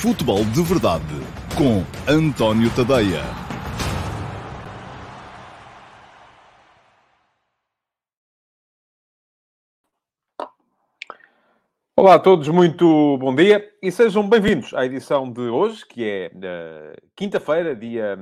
[0.00, 1.02] Futebol de Verdade
[1.56, 3.22] com António Tadeia.
[11.96, 16.30] Olá a todos, muito bom dia e sejam bem-vindos à edição de hoje, que é
[16.34, 18.18] uh, quinta-feira, dia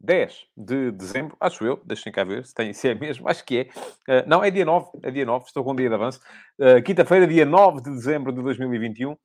[0.00, 3.68] 10 de dezembro, acho eu, deixem cá ver se, tem, se é mesmo, acho que
[4.08, 4.22] é.
[4.22, 6.20] Uh, não, é dia 9, é dia 9, estou com um dia de avanço.
[6.56, 9.16] Uh, quinta-feira, dia 9 de dezembro de 2021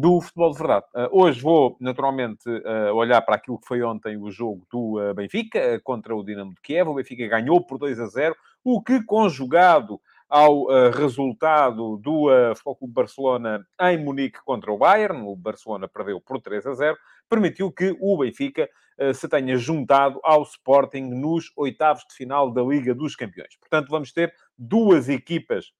[0.00, 0.86] do futebol de verdade.
[0.94, 5.14] Uh, hoje vou, naturalmente, uh, olhar para aquilo que foi ontem o jogo do uh,
[5.14, 6.88] Benfica contra o Dinamo de Kiev.
[6.88, 13.64] O Benfica ganhou por 2 a 0, o que, conjugado ao resultado do Foco Barcelona
[13.82, 16.96] em Munique contra o Bayern, o Barcelona perdeu por 3 a 0,
[17.28, 18.68] permitiu que o Benfica
[19.14, 23.54] se tenha juntado ao Sporting nos oitavos de final da Liga dos Campeões.
[23.60, 25.72] Portanto, vamos ter duas equipas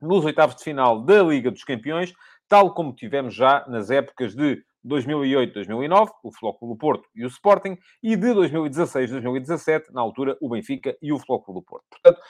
[0.00, 2.12] nos oitavos de final da Liga dos Campeões,
[2.48, 8.16] tal como tivemos já nas épocas de 2008-2009, o Flóculo Porto e o Sporting, e
[8.16, 11.84] de 2016-2017, na altura, o Benfica e o Flóculo Porto.
[11.90, 12.20] Portanto,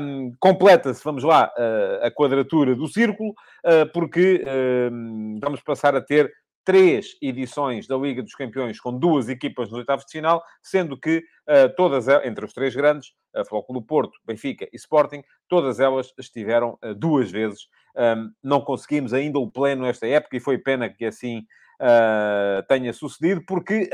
[0.00, 6.00] um, completa-se, vamos lá, uh, a quadratura do círculo, uh, porque uh, vamos passar a
[6.00, 6.32] ter
[6.64, 11.18] três edições da Liga dos Campeões com duas equipas nos oitavos de final, sendo que
[11.18, 16.78] uh, todas, entre os três grandes, uh, Flóculo Porto, Benfica e Sporting, todas elas estiveram
[16.84, 17.68] uh, duas vezes.
[18.44, 21.46] Não conseguimos ainda o pleno nesta época e foi pena que assim
[21.80, 23.88] uh, tenha sucedido, porque,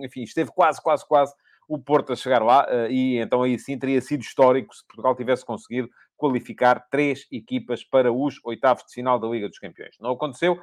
[0.00, 1.34] enfim, esteve quase, quase, quase
[1.68, 5.16] o Porto a chegar lá uh, e então aí sim teria sido histórico se Portugal
[5.16, 9.96] tivesse conseguido qualificar três equipas para os oitavos de final da Liga dos Campeões.
[10.00, 10.58] Não aconteceu,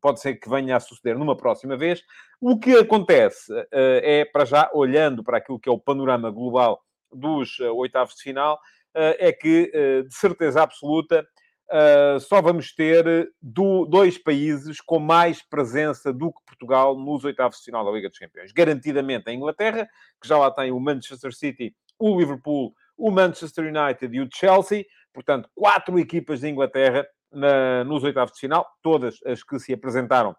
[0.00, 2.02] pode ser que venha a suceder numa próxima vez.
[2.40, 6.80] O que acontece uh, é, para já, olhando para aquilo que é o panorama global
[7.12, 9.72] dos uh, oitavos de final, uh, é que,
[10.06, 11.26] de certeza absoluta,
[12.20, 17.64] só vamos ter do, dois países com mais presença do que Portugal nos oitavos de
[17.64, 18.52] final da Liga dos Campeões.
[18.52, 19.86] Garantidamente a Inglaterra,
[20.20, 24.84] que já lá tem o Manchester City, o Liverpool, o Manchester United e o Chelsea.
[25.14, 30.36] Portanto, quatro equipas de Inglaterra na, nos oitavos de final, todas as que se apresentaram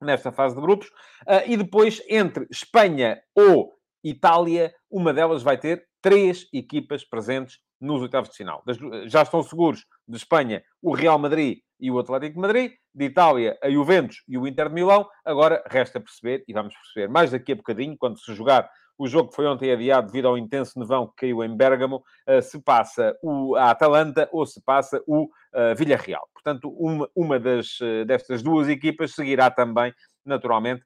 [0.00, 0.88] nesta fase de grupos.
[0.88, 8.02] Uh, e depois, entre Espanha ou Itália, uma delas vai ter três equipas presentes nos
[8.02, 8.62] oitavos de final.
[9.06, 13.58] Já estão seguros de Espanha o Real Madrid e o Atlético de Madrid, de Itália
[13.62, 15.08] a Juventus e o Inter de Milão.
[15.24, 18.70] Agora resta perceber, e vamos perceber mais daqui a bocadinho, quando se jogar
[19.02, 22.40] o jogo que foi ontem adiado devido ao intenso nevão que caiu em Bérgamo, eh,
[22.40, 26.28] se passa o, a Atalanta ou se passa o uh, Villarreal.
[26.32, 29.92] Portanto, uma, uma das, uh, destas duas equipas seguirá também,
[30.24, 30.84] naturalmente,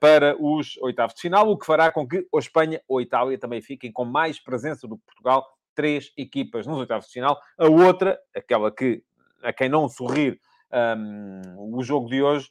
[0.00, 3.62] para os oitavos de final, o que fará com que ou Espanha ou Itália também
[3.62, 5.46] fiquem com mais presença do que Portugal
[5.76, 7.38] três equipas nos oitavos de final.
[7.56, 9.04] A outra, aquela que
[9.42, 10.40] a quem não sorrir
[10.98, 12.48] um, o jogo de hoje,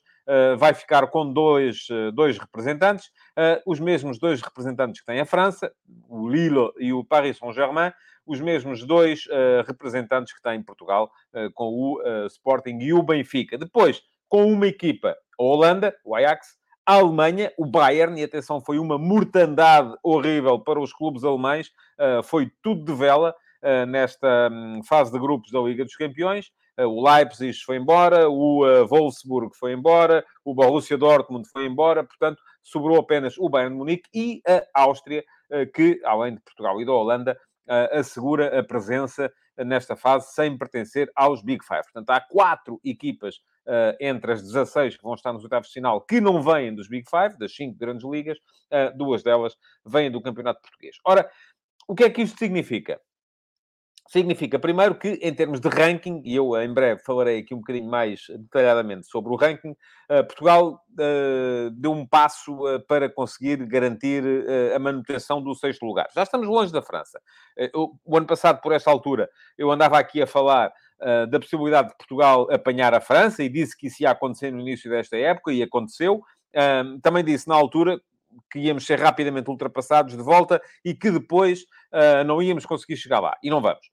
[0.58, 5.26] vai ficar com dois, uh, dois representantes, uh, os mesmos dois representantes que tem a
[5.26, 5.72] França,
[6.08, 7.92] o Lille e o Paris Saint-Germain,
[8.26, 9.28] os mesmos dois
[9.66, 11.10] representantes que tem Portugal,
[11.56, 13.58] com o Sporting e o Benfica.
[13.58, 18.78] Depois, com uma equipa, a Holanda, o Ajax, a Alemanha, o Bayern, e atenção, foi
[18.78, 21.72] uma mortandade horrível para os clubes alemães,
[22.24, 23.34] foi tudo de vela
[23.88, 26.52] nesta um, fase de grupos da Liga dos Campeões.
[26.80, 32.42] Uh, o Leipzig foi embora, o Wolfsburg foi embora, o Borussia Dortmund foi embora, portanto,
[32.64, 35.24] sobrou apenas o Bayern de Munique e a Áustria,
[35.74, 37.38] que, além de Portugal e da Holanda,
[37.92, 39.32] assegura a presença
[39.66, 41.84] nesta fase sem pertencer aos Big Five.
[41.84, 43.36] Portanto, há quatro equipas
[43.68, 46.88] uh, entre as 16 que vão estar nos oitavos de final, que não vêm dos
[46.88, 50.98] Big Five, das cinco grandes ligas, uh, duas delas vêm do Campeonato Português.
[51.06, 51.30] Ora,
[51.88, 53.00] o que é que isto significa?
[54.12, 57.88] Significa, primeiro, que em termos de ranking, e eu em breve falarei aqui um bocadinho
[57.88, 64.24] mais detalhadamente sobre o ranking, uh, Portugal uh, deu um passo para conseguir garantir
[64.76, 66.08] a manutenção do sexto lugar.
[66.16, 67.22] Já estamos longe da França.
[67.76, 70.74] o ano passado, por esta altura, eu andava aqui a falar
[71.30, 74.90] da possibilidade de Portugal apanhar a França e disse que isso ia acontecer no início
[74.90, 76.22] desta época e aconteceu.
[77.02, 78.02] Também disse na altura
[78.52, 81.62] que íamos ser rapidamente ultrapassados de volta e que depois
[81.94, 83.38] uh, não íamos conseguir chegar lá.
[83.44, 83.90] E não vamos.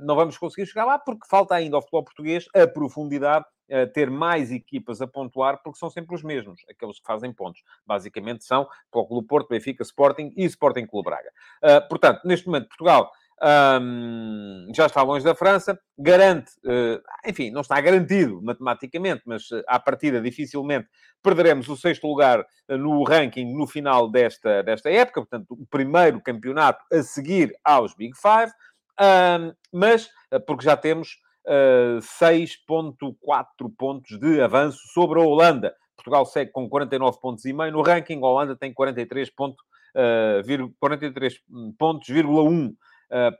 [0.00, 4.10] Não vamos conseguir chegar lá porque falta ainda ao futebol português a profundidade, uh, ter
[4.10, 7.62] mais equipas a pontuar, porque são sempre os mesmos, aqueles que fazem pontos.
[7.86, 11.30] Basicamente são o Clube Porto, Benfica, Sporting e Sporting Clube Braga.
[11.62, 13.10] Uh, portanto, neste momento, Portugal
[13.40, 19.62] um, já está longe da França, garante, uh, enfim, não está garantido matematicamente, mas uh,
[19.66, 20.88] à partida dificilmente
[21.22, 26.20] perderemos o sexto lugar uh, no ranking no final desta, desta época, portanto, o primeiro
[26.20, 28.52] campeonato a seguir aos Big Five,
[29.00, 30.08] um, mas
[30.46, 35.74] porque já temos uh, 6,4 pontos de avanço sobre a Holanda.
[35.96, 39.62] Portugal segue com 49 pontos e meio no ranking, a Holanda tem 43, ponto,
[39.94, 41.40] uh, 43
[41.78, 42.66] pontos, 1.
[42.66, 42.74] Uh,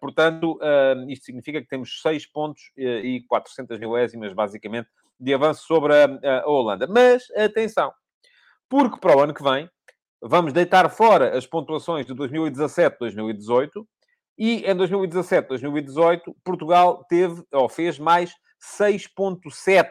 [0.01, 4.89] portanto, uh, isto significa que temos 6 pontos uh, e 400 milésimas, basicamente,
[5.21, 6.07] de avanço sobre a,
[6.41, 6.87] a, Holanda.
[6.87, 7.93] Mas, atenção,
[8.69, 9.69] porque para o ano que vem,
[10.23, 13.87] vamos deitar fora as pontuações de 2017-2018
[14.39, 18.33] e em 2017-2018 Portugal teve, ou fez mais
[18.81, 19.89] 6.7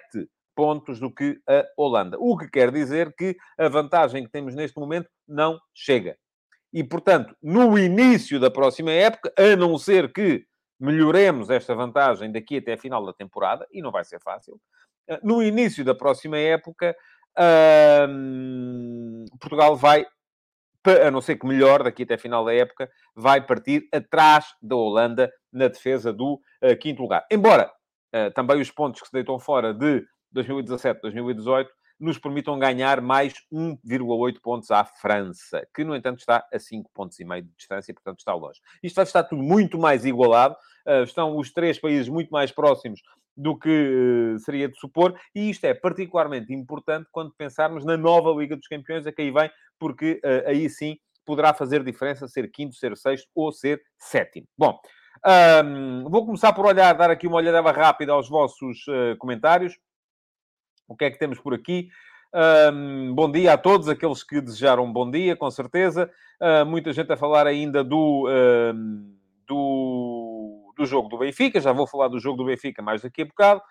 [0.56, 2.18] pontos do que a Holanda.
[2.20, 6.18] O que quer dizer que a vantagem que temos neste momento não chega.
[6.74, 10.46] E, portanto, no início da próxima época, a não ser que
[10.80, 14.60] melhoremos esta vantagem daqui até a final da temporada, e não vai ser fácil,
[15.08, 16.96] eh, no início da próxima época,
[18.10, 20.06] hum, Portugal vai,
[20.92, 25.32] a não ser que melhor daqui até final da época, vai partir atrás da Holanda
[25.52, 27.26] na defesa do uh, quinto lugar.
[27.32, 27.72] Embora
[28.16, 31.70] uh, também os pontos que se deitam fora de 2017, 2018
[32.00, 37.20] nos permitam ganhar mais 1,8 pontos à França, que, no entanto, está a 5 pontos
[37.20, 38.60] e meio de distância, portanto está longe.
[38.84, 40.56] Isto vai estar tudo muito mais igualado.
[40.86, 43.02] Uh, estão os três países muito mais próximos
[43.38, 48.32] do que uh, seria de supor, e isto é particularmente importante quando pensarmos na nova
[48.32, 49.50] Liga dos Campeões, a que aí vem,
[49.80, 54.48] porque uh, aí sim poderá fazer diferença ser quinto, ser sexto ou ser sétimo.
[54.58, 54.80] Bom,
[55.64, 58.86] um, vou começar por olhar, dar aqui uma olhada rápida aos vossos
[59.20, 59.78] comentários.
[60.88, 61.90] O que é que temos por aqui?
[62.34, 66.12] Um, bom dia a todos aqueles que desejaram um bom dia, com certeza.
[66.42, 68.74] Uh, muita gente a falar ainda do, uh,
[69.48, 70.17] do,
[70.78, 71.60] do, jogo do Benfica.
[71.60, 73.62] Já vou falar do jogo do Benfica mais daqui a bocado.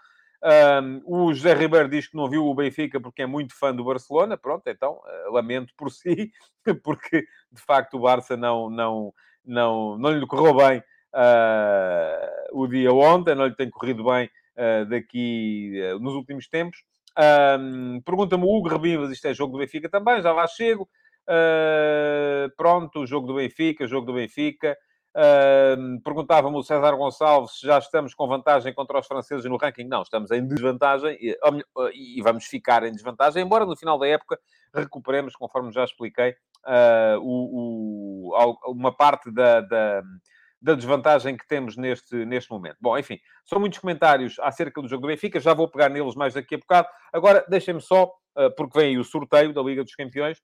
[0.42, 3.84] Um, o José Ribeiro diz que não viu o Benfica porque é muito fã do
[3.84, 4.36] Barcelona.
[4.36, 6.30] Pronto, então uh, lamento por si,
[6.84, 9.14] porque de facto o Barça não, não,
[9.44, 10.82] não, não lhe correu bem
[11.18, 16.78] ah, o dia ontem, não lhe tem corrido bem ah, daqui nos últimos tempos.
[17.58, 20.86] Um, Pergunta-me o Hugo Rebivas, isto é jogo do Benfica também, já lá chego.
[21.26, 24.76] Uh, pronto, jogo do Benfica, jogo do Benfica.
[25.16, 29.84] Uh, Perguntava-me o César Gonçalves se já estamos com vantagem contra os franceses no ranking.
[29.84, 31.34] Não, estamos em desvantagem e,
[31.94, 34.38] e vamos ficar em desvantagem, embora no final da época
[34.74, 36.32] recuperemos, conforme já expliquei,
[36.66, 40.02] uh, o, o, uma parte da, da
[40.60, 42.76] da desvantagem que temos neste, neste momento.
[42.80, 46.34] Bom, enfim, são muitos comentários acerca do jogo do Benfica, já vou pegar neles mais
[46.34, 46.88] daqui a bocado.
[47.12, 50.42] Agora, deixem-me só, uh, porque vem aí o sorteio da Liga dos Campeões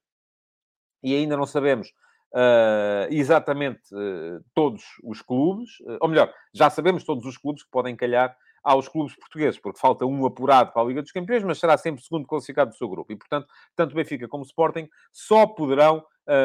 [1.02, 1.92] e ainda não sabemos
[2.34, 5.70] uh, exatamente uh, todos os clubes,
[6.00, 10.06] ou melhor, já sabemos todos os clubes que podem calhar aos clubes portugueses, porque falta
[10.06, 13.12] um apurado para a Liga dos Campeões, mas será sempre segundo classificado do seu grupo.
[13.12, 16.04] E, portanto, tanto Benfica como Sporting só poderão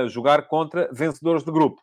[0.10, 1.80] jogar contra vencedores de grupo.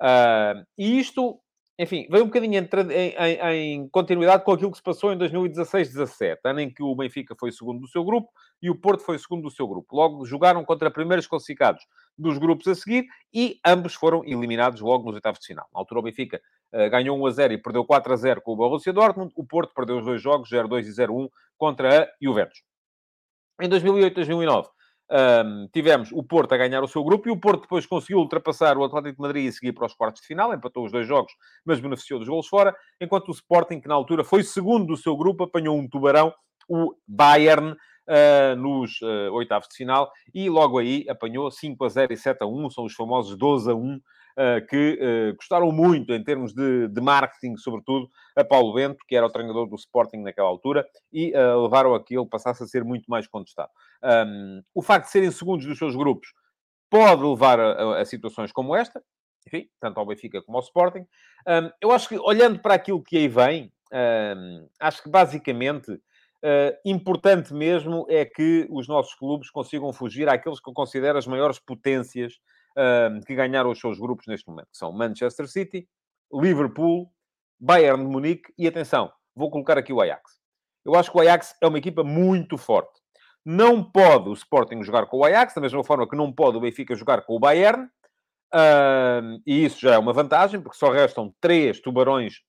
[0.00, 1.40] Uh, e isto,
[1.78, 6.38] enfim, veio um bocadinho em, em, em, continuidade com aquilo que se passou em 2016-17,
[6.44, 8.30] ano em que o Benfica foi segundo do seu grupo
[8.62, 9.94] e o Porto foi segundo do seu grupo.
[9.94, 11.84] Logo, jogaram contra primeiros classificados
[12.16, 15.68] dos grupos a seguir e ambos foram eliminados logo nos oitavos de final.
[15.74, 16.40] Na altura, o Benfica
[16.72, 19.32] uh, ganhou 1 a 0 e perdeu 4 a 0 com o Borussia Dortmund.
[19.36, 22.62] O Porto perdeu os dois jogos, 0-2 e 0-1, contra a Juventus.
[23.60, 24.68] Em 2008-2009,
[25.10, 28.76] um, tivemos o Porto a ganhar o seu grupo e o Porto depois conseguiu ultrapassar
[28.76, 31.32] o Atlético de Madrid e seguir para os quartos de final, empatou os dois jogos,
[31.64, 35.16] mas beneficiou dos gols fora, enquanto o Sporting, que na altura foi segundo do seu
[35.16, 36.32] grupo, apanhou um tubarão,
[36.68, 42.12] o Bayern, uh, nos uh, oitavos de final, e logo aí apanhou 5 a 0
[42.12, 43.98] e 7 a 1, são os famosos 12 a 1 eh,
[44.68, 49.26] que eh, gostaram muito em termos de, de, marketing, sobretudo, a Paulo Bento, que era
[49.26, 52.84] o treinador do Sporting naquela altura, e eh, levaram a que ele passasse a ser
[52.84, 53.70] muito mais contestado.
[54.02, 56.28] Um, o facto de serem segundos dos seus grupos
[56.90, 59.02] pode levar a, a, a situações como esta,
[59.46, 61.06] enfim, tanto ao Benfica como ao Sporting.
[61.46, 66.76] Um, eu acho que, olhando para aquilo que aí vem, um, acho que basicamente uh,
[66.84, 71.58] importante mesmo é que os nossos clubes consigam fugir àqueles que eu considero as maiores
[71.58, 72.34] potências
[73.26, 75.88] que ganharam os seus grupos neste momento, que são Manchester City,
[76.32, 77.10] Liverpool,
[77.58, 80.38] Bayern de Munique e, atenção, vou colocar aqui o Ajax.
[80.84, 83.00] Eu acho que o Ajax é uma equipa muito forte.
[83.44, 86.60] Não pode o Sporting jogar com o Ajax, da mesma forma que não pode o
[86.60, 87.88] Benfica jogar com o Bayern,
[89.46, 92.40] e isso já é uma vantagem, porque só restam três tubarões,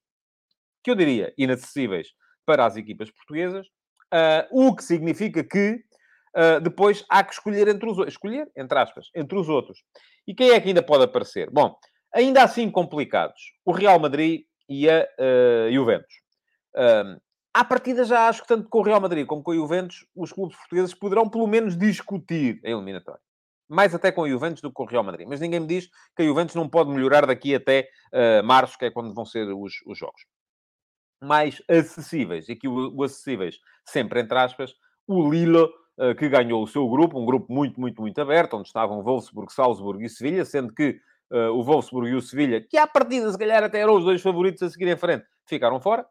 [0.82, 2.08] que eu diria, inacessíveis
[2.46, 3.66] para as equipas portuguesas,
[4.14, 5.80] uh, o que significa que
[6.36, 9.82] uh, depois há que escolher entre os escolher, entre aspas, entre os outros.
[10.28, 11.48] E quem é que ainda pode aparecer?
[11.50, 11.74] Bom,
[12.14, 16.14] ainda assim complicados, o Real Madrid e a uh, Juventus.
[16.74, 17.18] Uh,
[17.54, 20.30] à partida já acho que tanto com o Real Madrid como com a Juventus, os
[20.30, 23.22] clubes portugueses poderão pelo menos discutir a eliminatória.
[23.66, 25.26] Mais até com a Juventus do que com o Real Madrid.
[25.26, 28.84] Mas ninguém me diz que a Juventus não pode melhorar daqui até uh, março, que
[28.84, 30.26] é quando vão ser os, os jogos.
[31.22, 32.50] mais acessíveis.
[32.50, 34.74] Aqui o, o acessíveis, sempre entre aspas,
[35.06, 35.70] o uh,
[36.16, 40.04] que ganhou o seu grupo, um grupo muito, muito, muito aberto, onde estavam Wolfsburg, Salzburg
[40.04, 41.00] e Sevilha, sendo que
[41.30, 44.22] uh, o Wolfsburg e o Sevilha, que à partida, se calhar, até eram os dois
[44.22, 46.06] favoritos a seguir em frente, ficaram fora.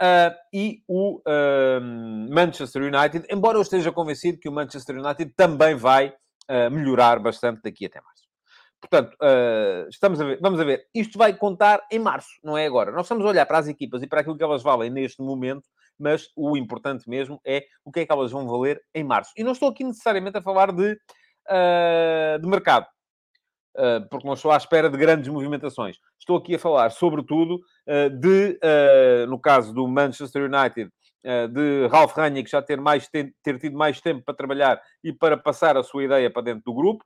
[0.00, 1.22] Uh, e o
[2.30, 6.14] Manchester United, embora eu esteja convencido que o Manchester United também vai
[6.70, 8.26] melhorar bastante daqui até março.
[8.80, 10.86] Portanto, uh, estamos a ver, vamos a ver.
[10.94, 12.92] Isto vai contar em março, não é agora.
[12.92, 15.64] Nós estamos a olhar para as equipas e para aquilo que elas valem neste momento,
[15.98, 19.32] mas o importante mesmo é o que é que elas vão valer em março.
[19.36, 22.86] E não estou aqui necessariamente a falar de, uh, de mercado,
[23.76, 25.96] uh, porque não estou à espera de grandes movimentações.
[26.18, 27.60] Estou aqui a falar, sobretudo,
[28.20, 28.58] de,
[29.28, 30.90] no caso do Manchester United,
[31.52, 35.76] de Ralf Rangnick já ter, mais, ter, tido mais tempo para trabalhar e para passar
[35.76, 37.04] a sua ideia para dentro do grupo.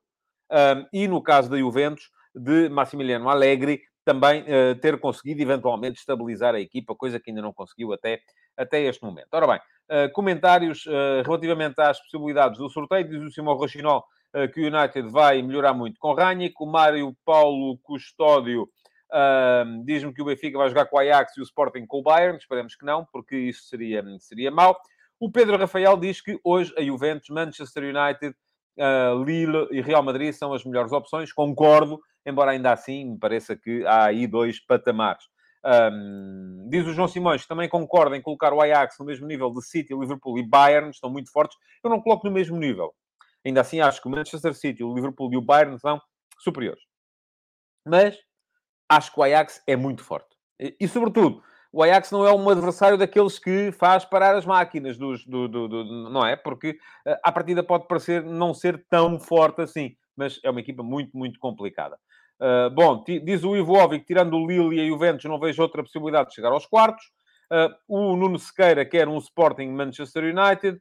[0.91, 6.61] E no caso da Juventus, de Massimiliano Allegri, também uh, ter conseguido eventualmente estabilizar a
[6.61, 8.21] equipa, coisa que ainda não conseguiu até,
[8.57, 9.29] até este momento.
[9.33, 14.05] Ora bem, uh, comentários uh, relativamente às possibilidades do sorteio, diz o Simão Rochinol
[14.55, 18.69] que o United vai melhorar muito com Ranić, o Mário Paulo Custódio
[19.85, 22.39] diz-me que o Benfica vai jogar com o Ajax e o Sporting com o Bayern,
[22.39, 24.79] esperemos que não, porque isso seria, seria mau.
[25.19, 28.37] O Pedro Rafael diz que hoje a Juventus, Manchester United
[29.27, 33.85] Lille e Real Madrid são as melhores opções, concordo, embora ainda assim me pareça que
[33.87, 35.25] há aí dois patamares.
[35.65, 39.63] Um, diz o João Simões, também concorda em colocar o Ajax no mesmo nível de
[39.63, 41.57] City, Liverpool e Bayern, estão muito fortes.
[41.85, 42.95] Eu não coloco no mesmo nível.
[43.45, 46.01] Ainda assim, acho que o Manchester City, o Liverpool e o Bayern são
[46.39, 46.83] superiores.
[47.87, 48.19] Mas
[48.89, 50.37] acho que o Ajax é muito forte.
[50.59, 54.99] E, e sobretudo, o Ajax não é um adversário daqueles que faz parar as máquinas,
[54.99, 56.37] dos, do, do, do não é?
[56.37, 60.83] Porque uh, à partida pode parecer não ser tão forte assim, mas é uma equipa
[60.83, 61.99] muito, muito complicada.
[62.41, 65.61] Uh, bom, diz o Ivo Ovi que tirando o Lille e a Juventus não vejo
[65.61, 67.05] outra possibilidade de chegar aos quartos.
[67.53, 70.81] Uh, o Nuno Sequeira quer um Sporting Manchester United.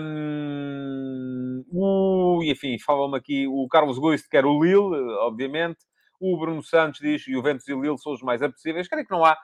[0.00, 5.78] Um, o, enfim, fala-me aqui o Carlos Goist quer o Lille, obviamente.
[6.20, 8.86] O Bruno Santos diz que Juventus e Lille são os mais apetecíveis.
[8.86, 9.36] Creio que não há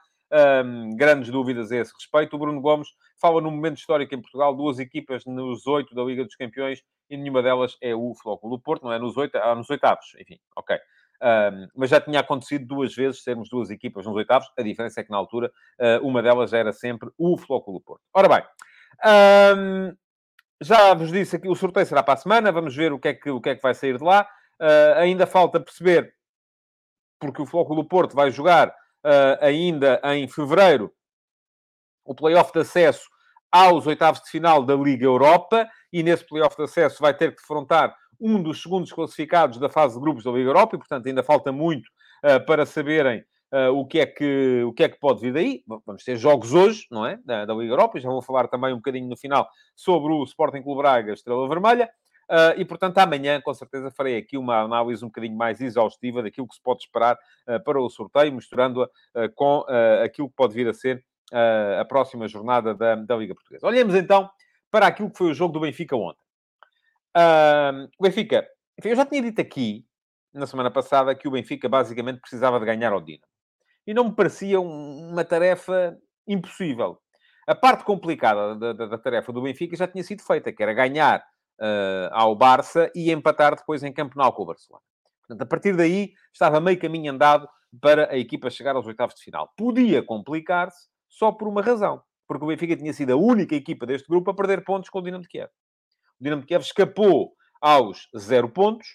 [0.65, 2.37] um, grandes dúvidas a esse respeito.
[2.37, 2.89] O Bruno Gomes
[3.21, 7.17] fala num momento histórico em Portugal, duas equipas nos oito da Liga dos Campeões e
[7.17, 10.39] nenhuma delas é o Flóculo do Porto, não é nos, oito, ah, nos oitavos, enfim,
[10.57, 10.77] ok.
[11.23, 14.51] Um, mas já tinha acontecido duas vezes sermos duas equipas nos oitavos.
[14.59, 18.03] A diferença é que na altura uh, uma delas era sempre o Flóculo Porto.
[18.13, 18.43] Ora bem,
[19.57, 19.97] um,
[20.61, 22.53] já vos disse que o sorteio será para a semana.
[22.53, 24.29] Vamos ver o que é que, o que, é que vai sair de lá.
[24.61, 26.15] Uh, ainda falta perceber,
[27.19, 30.93] porque o Flóculo Porto vai jogar uh, ainda em fevereiro,
[32.05, 33.09] o playoff de acesso
[33.51, 37.41] aos oitavos de final da Liga Europa, e nesse playoff de acesso vai ter que
[37.41, 41.23] defrontar um dos segundos classificados da fase de grupos da Liga Europa, e portanto ainda
[41.23, 41.87] falta muito
[42.25, 45.63] uh, para saberem uh, o, que é que, o que é que pode vir daí.
[45.85, 47.19] Vamos ter jogos hoje, não é?
[47.23, 50.63] Da, da Liga Europa, já vou falar também um bocadinho no final sobre o Sporting
[50.63, 51.91] Clube Braga, Estrela Vermelha.
[52.25, 56.49] Uh, e, portanto, amanhã, com certeza, farei aqui uma análise um bocadinho mais exaustiva daquilo
[56.49, 58.89] que se pode esperar uh, para o sorteio, misturando-a
[59.35, 59.67] com
[60.03, 61.05] aquilo que pode vir a ser
[61.81, 63.67] a próxima jornada da, da, Liga Portuguesa.
[63.67, 64.31] Olhemos então
[64.71, 66.24] para aquilo que foi o jogo do Benfica ontem.
[67.17, 68.47] O Benfica,
[68.79, 69.87] enfim, eu já tinha dito aqui,
[70.33, 73.23] na semana passada, que o Benfica basicamente precisava de ganhar ao Dino.
[73.87, 76.99] E não me parecia um, uma tarefa impossível.
[77.47, 80.73] A parte complicada da, da, da, tarefa do Benfica já tinha sido feita, que era
[80.73, 81.21] ganhar
[81.61, 84.83] uh, ao Barça e empatar depois em Campo Nou com o Barcelona.
[85.21, 87.49] Portanto, a partir daí, estava meio caminho andado
[87.81, 89.53] para a equipa chegar aos oitavos de final.
[89.57, 92.03] Podia complicar-se só por uma razão.
[92.27, 95.03] Porque o Benfica tinha sido a única equipa deste grupo a perder pontos com o
[95.03, 95.51] Dinamo de Kiev.
[96.21, 98.87] O Dinamo de Kiev escapou aos zero pontos,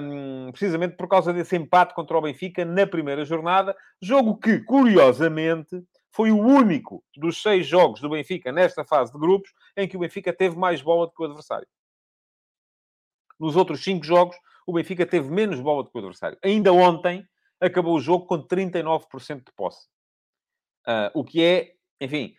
[0.00, 3.76] um, precisamente por causa desse empate contra o Benfica na primeira jornada.
[4.00, 9.52] Jogo que, curiosamente, foi o único dos seis jogos do Benfica nesta fase de grupos
[9.76, 11.68] em que o Benfica teve mais bola do que o adversário.
[13.38, 14.36] Nos outros cinco jogos,
[14.66, 16.38] o Benfica teve menos bola do que o adversário.
[16.42, 17.22] Ainda ontem,
[17.60, 19.86] acabou o jogo com 39% de posse.
[20.86, 22.34] Uh, o que é, enfim,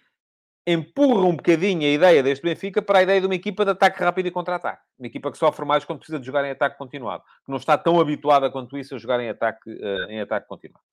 [0.67, 4.03] empurra um bocadinho a ideia deste Benfica para a ideia de uma equipa de ataque
[4.03, 4.83] rápido e contra-ataque.
[4.99, 7.23] Uma equipa que sofre mais quando precisa de jogar em ataque continuado.
[7.45, 10.83] Que não está tão habituada quanto isso a jogar em ataque, uh, em ataque continuado.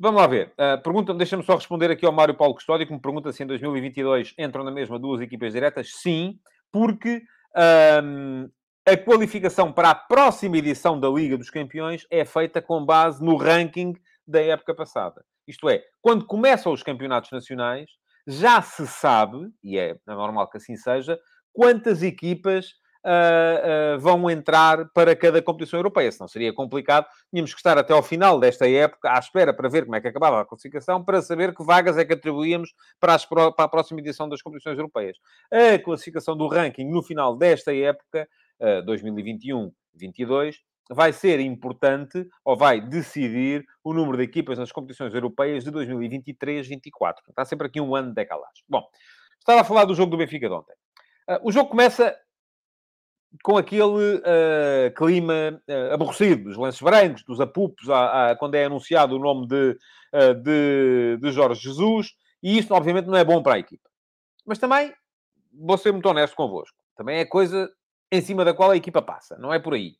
[0.00, 0.54] Vamos lá ver.
[0.54, 3.46] Uh, pergunta deixa-me só responder aqui ao Mário Paulo Custódio, que me pergunta se em
[3.46, 5.92] 2022 entram na mesma duas equipas diretas.
[6.00, 6.40] Sim,
[6.72, 7.22] porque
[7.54, 13.36] a qualificação para a próxima edição da Liga dos Campeões é feita com base no
[13.36, 13.92] ranking
[14.26, 15.22] da época passada.
[15.46, 17.90] Isto é, quando começam os campeonatos nacionais,
[18.26, 21.18] já se sabe, e é normal que assim seja,
[21.52, 22.74] quantas equipas
[23.04, 26.10] uh, uh, vão entrar para cada competição europeia.
[26.10, 27.06] Senão seria complicado.
[27.30, 30.08] Tínhamos que estar até ao final desta época à espera para ver como é que
[30.08, 34.00] acabava a classificação, para saber que vagas é que atribuíamos para, as, para a próxima
[34.00, 35.16] edição das competições europeias.
[35.50, 38.28] A classificação do ranking no final desta época,
[38.60, 40.56] uh, 2021-22,
[40.92, 47.14] vai ser importante ou vai decidir o número de equipas nas competições europeias de 2023-24.
[47.28, 48.62] Está sempre aqui um ano de decalagem.
[48.68, 48.86] Bom,
[49.38, 50.74] estava a falar do jogo do Benfica de ontem.
[51.28, 52.16] Uh, o jogo começa
[53.42, 59.16] com aquele uh, clima uh, aborrecido, dos lances brancos, dos apupos, a, quando é anunciado
[59.16, 59.78] o nome de,
[60.42, 62.10] de, de Jorge Jesus,
[62.42, 63.88] e isto, obviamente, não é bom para a equipa.
[64.44, 64.92] Mas também,
[65.50, 67.70] vou ser muito honesto convosco, também é coisa
[68.10, 69.96] em cima da qual a equipa passa, não é por aí.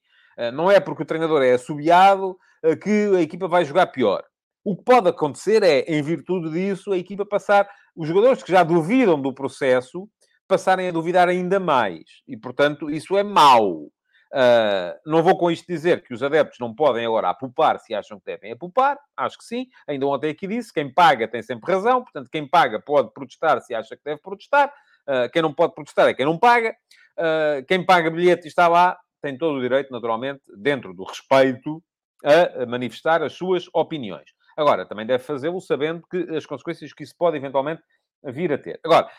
[0.52, 2.36] Não é porque o treinador é assobiado
[2.82, 4.24] que a equipa vai jogar pior.
[4.64, 8.62] O que pode acontecer é, em virtude disso, a equipa passar, os jogadores que já
[8.62, 10.08] duvidam do processo,
[10.46, 12.04] passarem a duvidar ainda mais.
[12.28, 13.88] E, portanto, isso é mau.
[14.32, 18.18] Uh, não vou com isto dizer que os adeptos não podem agora apupar se acham
[18.18, 18.98] que devem apupar.
[19.16, 19.66] Acho que sim.
[19.86, 22.02] Ainda ontem aqui disse, quem paga tem sempre razão.
[22.02, 24.72] Portanto, quem paga pode protestar se acha que deve protestar.
[25.08, 26.74] Uh, quem não pode protestar é quem não paga.
[27.18, 31.82] Uh, quem paga bilhete e está lá tem todo o direito, naturalmente, dentro do respeito,
[32.24, 34.30] a manifestar as suas opiniões.
[34.56, 37.82] Agora, também deve fazê-lo sabendo que as consequências que isso pode eventualmente
[38.24, 38.78] vir a ter.
[38.84, 39.10] Agora,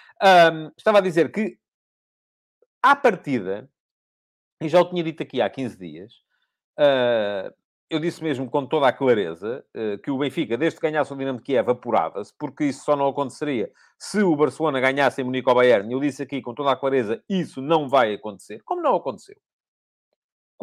[0.53, 1.57] um, estava a dizer que,
[2.81, 3.69] à partida,
[4.61, 6.13] e já o tinha dito aqui há 15 dias,
[6.79, 7.53] uh,
[7.89, 11.17] eu disse mesmo com toda a clareza uh, que o Benfica, desde que ganhasse o
[11.17, 15.49] Dinamo de Kiev, apurava-se, porque isso só não aconteceria se o Barcelona ganhasse em Munique
[15.49, 15.91] ao Bayern.
[15.91, 18.61] Eu disse aqui com toda a clareza, isso não vai acontecer.
[18.63, 19.35] Como não aconteceu?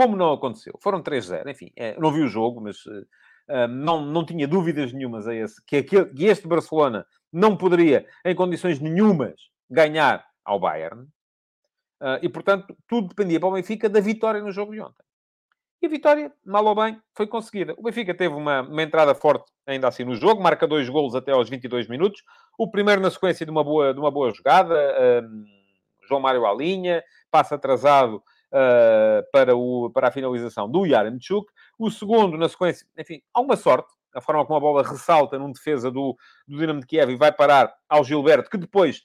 [0.00, 0.78] Como não aconteceu?
[0.80, 1.47] Foram 3-0.
[1.47, 5.62] Enfim, é, não vi o jogo, mas uh, não, não tinha dúvidas nenhumas a esse,
[5.66, 9.35] que, aquele, que este Barcelona não poderia, em condições nenhumas,
[9.69, 11.02] ganhar ao Bayern.
[12.00, 15.04] Uh, e, portanto, tudo dependia para o Benfica da vitória no jogo de ontem.
[15.83, 17.75] E a vitória, mal ou bem, foi conseguida.
[17.76, 21.33] O Benfica teve uma, uma entrada forte ainda assim no jogo, marca dois golos até
[21.33, 22.23] aos 22 minutos.
[22.57, 24.75] O primeiro na sequência de uma boa, de uma boa jogada.
[26.09, 28.23] João Mário à linha, passa atrasado
[29.33, 31.50] para, o, para a finalização do Yaremchuk.
[31.78, 35.91] O segundo, na sequência, enfim, alguma sorte a forma como a bola ressalta num defesa
[35.91, 39.02] do, do Dinamo de Kiev e vai parar ao Gilberto, que depois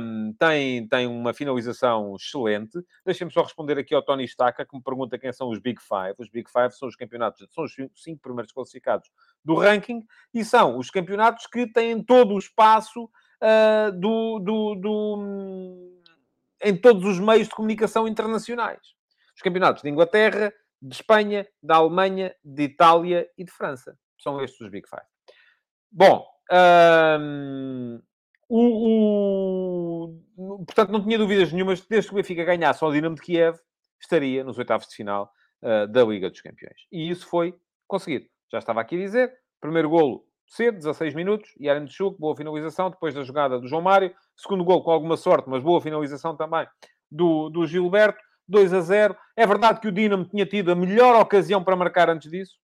[0.00, 2.78] um, tem, tem uma finalização excelente.
[3.04, 6.14] Deixem-me só responder aqui ao Tony Staka, que me pergunta quem são os Big Five.
[6.18, 9.10] Os Big Five são os campeonatos, são os cinco primeiros classificados
[9.44, 16.01] do ranking e são os campeonatos que têm todo o espaço uh, do, do, do,
[16.62, 18.80] em todos os meios de comunicação internacionais.
[19.34, 23.96] Os campeonatos de Inglaterra, de Espanha, da Alemanha, de Itália e de França.
[24.18, 25.02] São estes os Big Five.
[25.90, 26.26] Bom,
[27.20, 28.00] hum,
[28.48, 33.22] o, o, portanto, não tinha dúvidas nenhumas desde que o Benfica ganhasse ao Dinamo de
[33.22, 33.58] Kiev,
[34.00, 36.86] estaria nos oitavos de final uh, da Liga dos Campeões.
[36.90, 37.54] E isso foi
[37.86, 38.26] conseguido.
[38.50, 39.32] Já estava aqui a dizer.
[39.60, 44.14] Primeiro golo cedo, 16 minutos, Yaren Chuk, boa finalização, depois da jogada do João Mário.
[44.36, 46.66] Segundo golo com alguma sorte, mas boa finalização também
[47.10, 48.22] do, do Gilberto.
[48.48, 49.16] 2 a 0.
[49.36, 52.56] É verdade que o Dinamo tinha tido a melhor ocasião para marcar antes disso.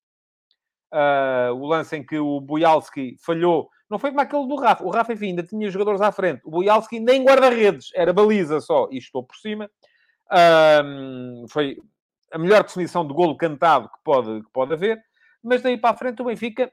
[0.92, 4.84] Uh, o lance em que o Bujalski falhou, não foi como aquele do Rafa.
[4.84, 6.42] O Rafa, enfim, ainda tinha jogadores à frente.
[6.44, 9.70] O Bujalski nem guarda-redes, era baliza só, e estou por cima.
[10.30, 11.78] Uh, foi
[12.32, 15.00] a melhor definição de golo cantado que pode, que pode haver.
[15.42, 16.70] Mas daí para a frente o Benfica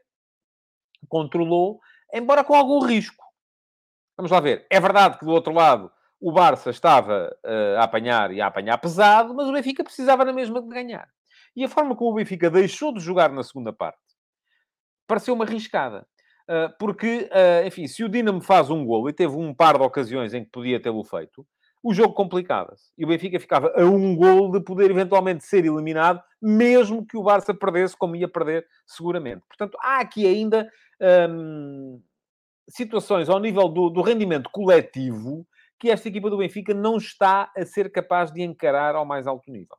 [1.08, 1.80] controlou,
[2.14, 3.24] embora com algum risco.
[4.18, 4.66] Vamos lá ver.
[4.70, 8.78] É verdade que do outro lado o Barça estava uh, a apanhar e a apanhar
[8.78, 11.08] pesado, mas o Benfica precisava na mesma de ganhar.
[11.56, 14.00] E a forma como o Benfica deixou de jogar na segunda parte
[15.08, 16.06] pareceu-me arriscada.
[16.44, 19.84] Uh, porque, uh, enfim, se o Dinamo faz um golo e teve um par de
[19.84, 21.46] ocasiões em que podia tê-lo feito,
[21.82, 22.92] o jogo complicava-se.
[22.98, 27.24] E o Benfica ficava a um golo de poder eventualmente ser eliminado, mesmo que o
[27.24, 29.44] Barça perdesse, como ia perder seguramente.
[29.48, 30.70] Portanto, há aqui ainda
[31.02, 32.02] um,
[32.68, 35.48] situações ao nível do, do rendimento coletivo
[35.80, 39.52] que esta equipa do Benfica não está a ser capaz de encarar ao mais alto
[39.52, 39.78] nível.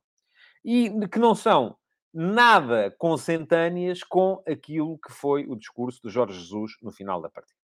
[0.65, 1.77] E que não são
[2.13, 7.59] nada consentâneas com aquilo que foi o discurso de Jorge Jesus no final da partida.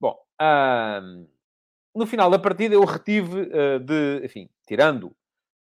[0.00, 0.18] Bom,
[1.94, 5.14] no final da partida eu retive uh, de, enfim, tirando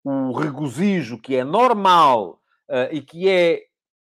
[0.04, 3.64] o regozijo que é normal uh, e que é,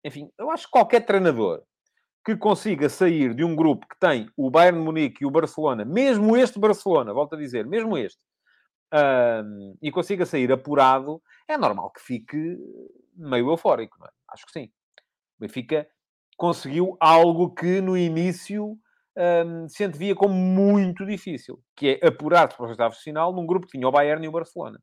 [0.03, 1.63] enfim, eu acho que qualquer treinador
[2.27, 6.35] que consiga sair de um grupo que tem o Bayern Munique e o Barcelona, mesmo
[6.35, 8.19] este Barcelona, volto a dizer, mesmo este,
[9.81, 12.57] e consiga sair apurado, é normal que fique
[13.15, 14.09] meio eufórico, não é?
[14.29, 14.65] Acho que sim.
[15.37, 15.87] O Benfica
[16.35, 18.77] conseguiu algo que no início
[19.17, 23.47] um, se antevia como muito difícil, que é apurar-se para os oitavos de final num
[23.47, 24.77] grupo que tinha o Bayern e o Barcelona.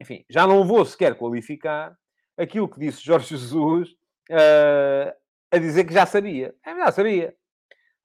[0.00, 1.92] enfim, já não vou sequer qualificar
[2.38, 3.90] aquilo que disse Jorge Jesus
[4.30, 6.54] uh, a dizer que já sabia.
[6.64, 7.34] É, já sabia.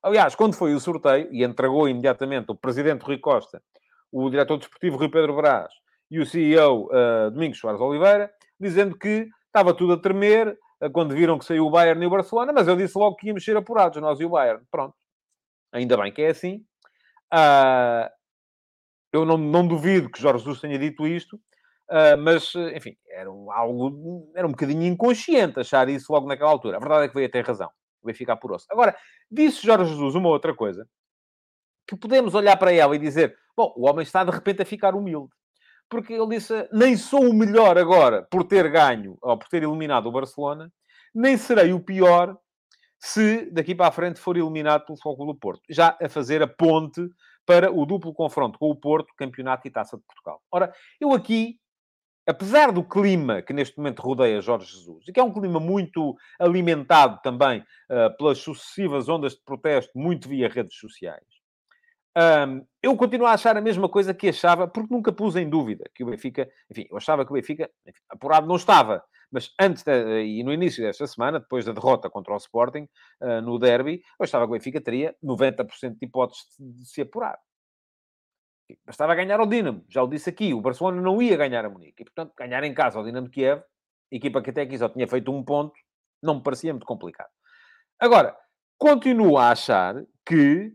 [0.01, 3.62] Aliás, quando foi o sorteio, e entregou imediatamente o presidente Rui Costa,
[4.12, 5.71] o diretor desportivo Rui Pedro Brás
[6.12, 11.15] e o CEO uh, Domingos Soares Oliveira, dizendo que estava tudo a tremer uh, quando
[11.15, 13.56] viram que saiu o Bayern e o Barcelona, mas eu disse logo que íamos ser
[13.56, 14.63] apurados, nós e o Bayern.
[14.69, 14.93] Pronto.
[15.71, 16.65] Ainda bem que é assim.
[17.34, 18.12] Uh,
[19.12, 21.38] eu não, não, duvido que Jorge Jesus tenha dito isto,
[21.89, 26.78] uh, mas, enfim, era algo, era um bocadinho inconsciente achar isso logo naquela altura.
[26.78, 27.69] A verdade é que veio ter razão.
[28.02, 28.65] O Benfica apurou-se.
[28.69, 28.95] Agora,
[29.30, 30.88] disse Jorge Jesus uma outra coisa,
[31.88, 34.95] que podemos olhar para ela e dizer, bom, o homem está de repente a ficar
[34.95, 35.32] humilde.
[35.89, 40.08] Porque ele disse, nem sou o melhor agora por ter ganho, ou por ter eliminado
[40.08, 40.71] o Barcelona,
[41.13, 42.38] nem serei o pior
[42.99, 45.62] se daqui para a frente for eliminado pelo Futebol do Porto.
[45.69, 47.02] Já a fazer a ponte
[47.45, 50.41] para o duplo confronto com o Porto, Campeonato e Taça de Portugal.
[50.49, 51.60] Ora, eu aqui
[52.28, 56.16] apesar do clima que neste momento rodeia Jorge Jesus, e que é um clima muito
[56.40, 61.24] alimentado também uh, pelas sucessivas ondas de protesto, muito via redes sociais,
[62.16, 65.90] um, eu continuo a achar a mesma coisa que achava, porque nunca pus em dúvida
[65.96, 69.84] que o Benfica, enfim, eu achava que o Benfica, enfim, apurado não estava, mas antes
[70.24, 72.88] e no início desta semana, depois da derrota contra o Sporting
[73.20, 77.40] uh, no derby, eu achava que o Benfica teria 90% de hipóteses de se apurar.
[78.86, 79.84] Bastava ganhar ao Dinamo.
[79.89, 82.02] Já o disse aqui, o Barcelona não ia ganhar a Munique.
[82.02, 83.62] E, portanto, ganhar em casa ao Dinamo de Kiev,
[84.12, 85.73] equipa que até aqui só tinha feito um ponto,
[86.21, 87.30] não me parecia muito complicado.
[87.99, 88.36] Agora,
[88.78, 89.95] continuo a achar
[90.26, 90.73] que,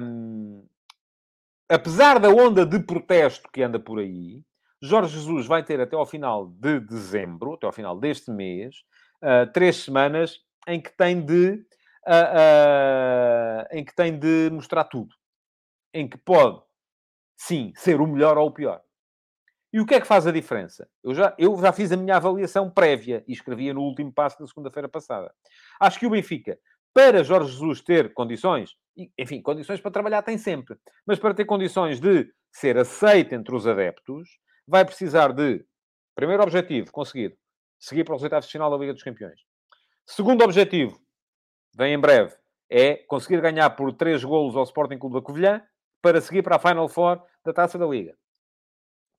[0.00, 0.66] hum,
[1.68, 4.42] apesar da onda de protesto que anda por aí,
[4.82, 8.76] Jorge Jesus vai ter até ao final de dezembro, até ao final deste mês,
[9.22, 11.64] uh, três semanas em que tem de,
[12.06, 15.14] uh, uh, em que tem de mostrar tudo.
[15.94, 16.60] Em que pode
[17.46, 18.80] sim, ser o melhor ou o pior.
[19.72, 20.88] E o que é que faz a diferença?
[21.02, 24.46] Eu já, eu já fiz a minha avaliação prévia e escrevia no último passo da
[24.46, 25.34] segunda-feira passada.
[25.80, 26.58] Acho que o Benfica,
[26.94, 28.76] para Jorge Jesus ter condições,
[29.18, 30.76] enfim, condições para trabalhar tem sempre,
[31.06, 34.28] mas para ter condições de ser aceito entre os adeptos,
[34.68, 35.64] vai precisar de,
[36.14, 37.36] primeiro objetivo, conseguir
[37.80, 39.40] seguir para oitavos de final da Liga dos Campeões.
[40.06, 41.00] Segundo objetivo,
[41.74, 42.36] vem em breve,
[42.70, 45.62] é conseguir ganhar por três golos ao Sporting Clube da Covilhã
[46.02, 48.14] para seguir para a Final Four da Taça da Liga.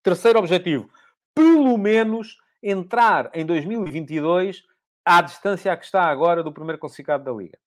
[0.03, 0.89] Terceiro objetivo,
[1.33, 4.63] pelo menos entrar em 2022
[5.05, 7.57] à distância a que está agora do primeiro classificado da Liga.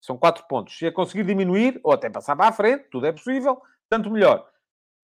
[0.00, 0.76] São quatro pontos.
[0.76, 4.46] Se a conseguir diminuir, ou até passar para a frente, tudo é possível, tanto melhor.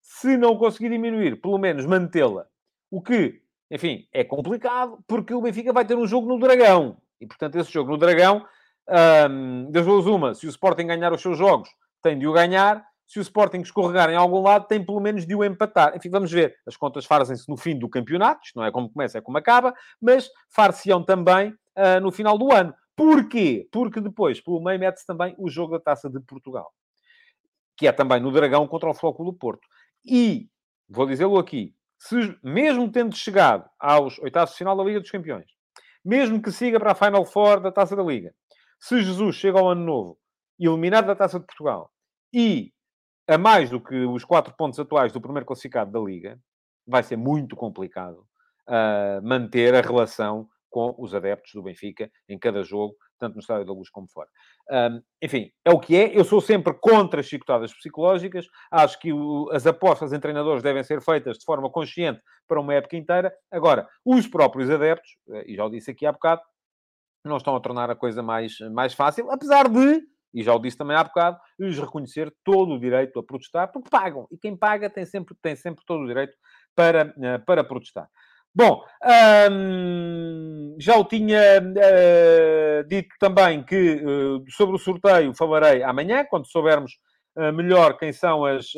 [0.02, 2.46] Se não conseguir diminuir, pelo menos mantê-la.
[2.90, 6.98] O que, enfim, é complicado, porque o Benfica vai ter um jogo no Dragão.
[7.18, 8.46] E, portanto, esse jogo no Dragão,
[9.30, 11.70] hum, das duas uma, se o Sporting ganhar os seus jogos,
[12.02, 15.34] tem de o ganhar se o Sporting escorregar em algum lado, tem pelo menos de
[15.34, 15.96] o empatar.
[15.96, 16.54] Enfim, vamos ver.
[16.64, 19.74] As contas fazem-se no fim do campeonato, isto não é como começa, é como acaba,
[20.00, 22.72] mas far-se-ão também uh, no final do ano.
[22.94, 23.68] Porquê?
[23.72, 26.72] Porque depois, pelo meio, mete-se também o jogo da Taça de Portugal,
[27.76, 29.66] que é também no Dragão contra o Flóculo do Porto.
[30.06, 30.48] E,
[30.88, 35.50] vou dizê-lo aqui, se, mesmo tendo chegado aos oitavos de final da Liga dos Campeões,
[36.04, 38.32] mesmo que siga para a Final Four da Taça da Liga,
[38.78, 40.18] se Jesus chega ao ano novo,
[40.60, 41.90] eliminado da Taça de Portugal,
[42.32, 42.72] e
[43.30, 46.36] a mais do que os quatro pontos atuais do primeiro classificado da Liga,
[46.84, 48.26] vai ser muito complicado
[48.68, 53.66] uh, manter a relação com os adeptos do Benfica em cada jogo, tanto no Estádio
[53.66, 54.28] da Luz como fora.
[54.70, 56.16] Um, enfim, é o que é.
[56.16, 58.46] Eu sou sempre contra as chicotadas psicológicas.
[58.70, 62.74] Acho que o, as apostas em treinadores devem ser feitas de forma consciente para uma
[62.74, 63.32] época inteira.
[63.50, 66.40] Agora, os próprios adeptos, eh, e já o disse aqui há bocado,
[67.24, 70.00] não estão a tornar a coisa mais, mais fácil, apesar de
[70.32, 73.90] e já o disse também há bocado, lhes reconhecer todo o direito a protestar, porque
[73.90, 74.26] pagam.
[74.30, 76.36] E quem paga tem sempre, tem sempre todo o direito
[76.74, 78.08] para, eh, para protestar.
[78.52, 78.82] Bom,
[79.52, 86.50] hum, já o tinha uh, dito também que uh, sobre o sorteio falarei amanhã, quando
[86.50, 86.94] soubermos
[87.36, 88.72] uh, melhor quem são as,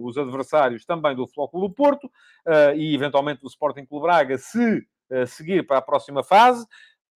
[0.00, 2.10] os adversários também do Flóculo do Porto
[2.76, 4.82] e eventualmente do Sporting Clube Braga, se
[5.26, 6.66] seguir para a próxima fase.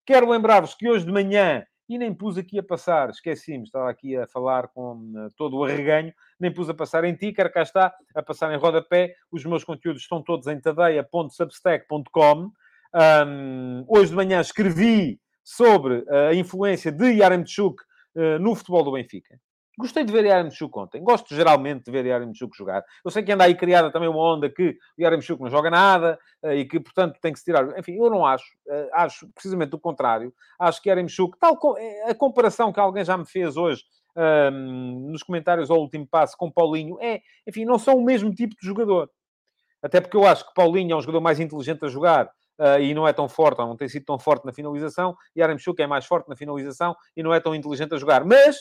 [0.06, 4.16] Quero lembrar-vos que hoje de manhã e nem pus aqui a passar, esqueci-me, estava aqui
[4.16, 7.94] a falar com uh, todo o arreganho, nem pus a passar em ticker, cá está,
[8.14, 12.52] a passar em rodapé, os meus conteúdos estão todos em tadeia.substack.com.
[12.94, 17.82] Um, hoje de manhã escrevi sobre a influência de Yaremchuk
[18.14, 19.40] uh, no futebol do Benfica.
[19.78, 21.00] Gostei de ver Yaremchuk ontem.
[21.04, 22.84] Gosto geralmente de ver Yaremchuk jogar.
[23.04, 26.18] Eu sei que anda aí criada também uma onda que o Yaremchuk não joga nada
[26.42, 27.78] eh, e que, portanto, tem que se tirar.
[27.78, 28.44] Enfim, eu não acho.
[28.68, 30.34] Eh, acho precisamente o contrário.
[30.58, 33.84] Acho que Yaremchuk, tal eh, a comparação que alguém já me fez hoje
[34.16, 38.56] um, nos comentários ao último passo com Paulinho, é, enfim, não são o mesmo tipo
[38.60, 39.08] de jogador.
[39.80, 42.26] até porque eu acho que Paulinho é um jogador mais inteligente a jogar
[42.58, 45.40] uh, e não é tão forte, ou não tem sido tão forte na finalização, e
[45.40, 48.24] Aramchuk é mais forte na finalização e não é tão inteligente a jogar.
[48.24, 48.56] Mas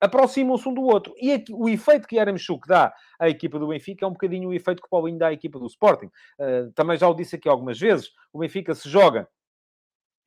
[0.00, 1.14] aproximam-se um do outro.
[1.20, 4.54] E aqui, o efeito que Aramchuk dá à equipa do Benfica é um bocadinho o
[4.54, 6.06] efeito que Paulinho dá à equipa do Sporting.
[6.38, 9.28] Uh, também já o disse aqui algumas vezes, o Benfica se joga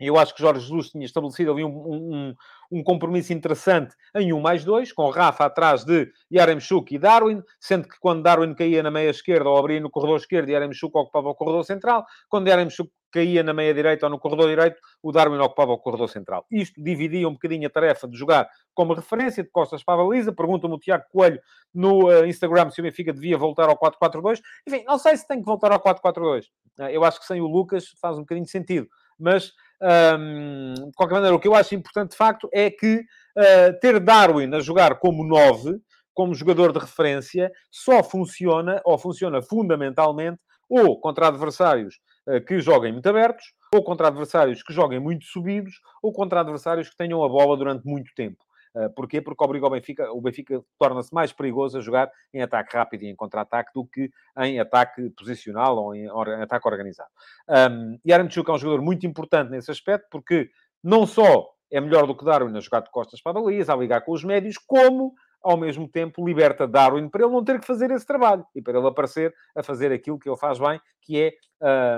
[0.02, 2.36] eu acho que Jorge Jesus tinha estabelecido ali um, um,
[2.72, 7.88] um, compromisso interessante em 1 mais 2, com Rafa atrás de Yaremchuk e Darwin, sendo
[7.88, 11.36] que quando Darwin caía na meia esquerda ou abria no corredor esquerdo, Yaremchuk ocupava o
[11.36, 12.04] corredor central.
[12.28, 16.10] Quando Yaremchuk caía na meia direita ou no corredor direito, o Darwin ocupava o corredor
[16.10, 16.46] central.
[16.52, 20.32] Isto dividia um bocadinho a tarefa de jogar como referência, de costas para a baliza.
[20.32, 21.40] Pergunta-me o Tiago Coelho
[21.74, 24.42] no uh, Instagram se o Benfica devia voltar ao 4-4-2.
[24.68, 26.46] Enfim, não sei se tem que voltar ao 4-4-2.
[26.80, 28.88] Uh, eu acho que sem o Lucas faz um bocadinho de sentido.
[29.20, 32.98] Mas um, de qualquer maneira, o que eu acho importante de facto é que
[33.38, 35.80] uh, ter Darwin a jogar como 9,
[36.14, 42.00] como jogador de referência, só funciona, ou funciona fundamentalmente, ou contra adversários
[42.48, 46.98] que joguem muito abertos, ou contra adversários que joguem muito subidos, ou contra adversários que
[46.98, 48.44] tenham a bola durante muito tempo.
[48.76, 49.20] Uh, porquê?
[49.22, 53.08] Porque obriga o Benfica, o Benfica torna-se mais perigoso a jogar em ataque rápido e
[53.08, 56.08] em contra-ataque do que em ataque posicional ou em,
[56.42, 57.10] ataque organizado.
[57.50, 60.50] Um, Yaramchuk é um jogador muito importante nesse aspecto, porque
[60.82, 63.78] não só é melhor do que Darwin a jogar de costas para a baliza, a
[63.78, 67.66] ligar com os médios, como ao mesmo tempo liberta Darwin para ele não ter que
[67.66, 71.20] fazer esse trabalho e para ele aparecer a fazer aquilo que ele faz bem, que
[71.20, 71.34] é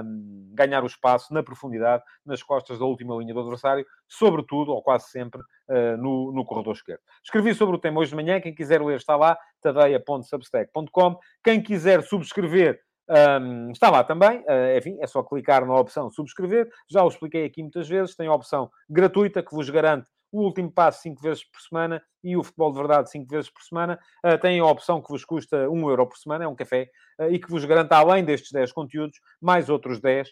[0.04, 4.82] um, ganhar o espaço na profundidade, nas costas da última linha do adversário, sobretudo, ou
[4.82, 7.02] quase sempre, uh, no, no corredor esquerdo.
[7.24, 11.18] Escrevi sobre o tema hoje de manhã, quem quiser ler está lá, tadeia.substack.com.
[11.44, 12.80] Quem quiser subscrever
[13.10, 16.70] um, está lá também, uh, enfim, é só clicar na opção subscrever.
[16.90, 18.16] Já o expliquei aqui muitas vezes.
[18.16, 22.36] Tem a opção gratuita que vos garante o último passo 5 vezes por semana e
[22.36, 24.00] o futebol de verdade 5 vezes por semana.
[24.26, 27.26] Uh, tem a opção que vos custa 1 euro por semana, é um café, uh,
[27.26, 30.32] e que vos garanta, além destes 10 conteúdos, mais outros 10,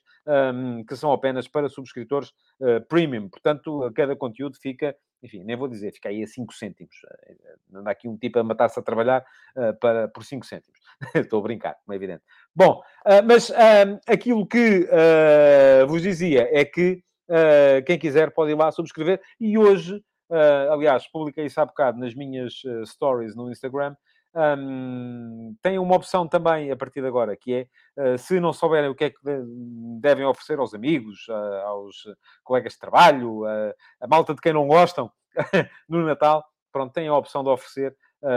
[0.56, 3.30] um, que são apenas para subscritores uh, premium.
[3.30, 6.96] Portanto, cada conteúdo fica, enfim, nem vou dizer, fica aí a 5 cêntimos.
[7.72, 9.24] Anda aqui um tipo a matar-se a trabalhar
[9.80, 10.80] para, por 5 cêntimos.
[11.14, 12.24] Estou a brincar, como é evidente.
[12.56, 12.82] Bom,
[13.24, 13.52] mas
[14.08, 14.88] aquilo que
[15.88, 17.11] vos dizia é que Uh,
[17.86, 19.22] quem quiser pode ir lá subscrever.
[19.40, 19.96] E hoje,
[20.30, 23.96] uh, aliás, publiquei isso há bocado nas minhas uh, stories no Instagram.
[24.34, 28.96] Um, tem uma opção também a partir de agora, que é se não souberem o
[28.96, 29.18] que é que
[30.00, 31.28] devem oferecer aos amigos,
[31.66, 32.04] aos
[32.42, 35.12] colegas de trabalho, a malta de quem não gostam
[35.90, 37.94] no Natal, pronto, tem a opção de oferecer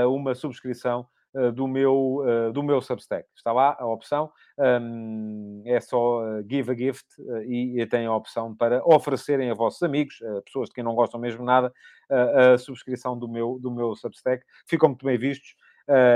[0.08, 1.13] uma subscrição eh,
[1.54, 3.28] do meu, eh, do meu Substack.
[3.34, 7.04] Está lá a opção, um, é só uh, give a gift
[7.46, 11.44] e, tem a opção para oferecerem a vossos amigos, pessoas de quem não gostam mesmo
[11.44, 11.72] nada,
[12.10, 14.44] a subscrição do meu, do meu Substack.
[14.66, 15.54] Ficam muito bem vistos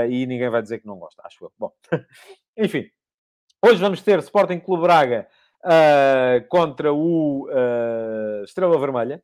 [0.09, 1.51] e ninguém vai dizer que não gosta, acho eu.
[1.57, 1.71] Bom,
[2.57, 2.89] enfim,
[3.65, 5.27] hoje vamos ter Sporting Clube Braga
[6.49, 7.47] contra o
[8.43, 9.21] Estrela Vermelha.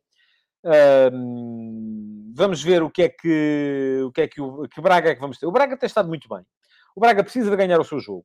[0.64, 5.14] Uh, vamos ver o que é que o que é que o que Braga é
[5.14, 5.46] que vamos ter.
[5.46, 6.44] O Braga tem estado muito bem.
[6.94, 8.24] O Braga precisa de ganhar o seu jogo.